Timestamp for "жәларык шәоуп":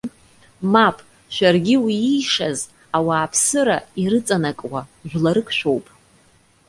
5.09-5.85